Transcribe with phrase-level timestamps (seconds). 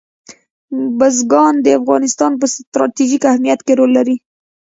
[0.97, 4.15] بزګان د افغانستان په ستراتیژیک اهمیت کې رول لري.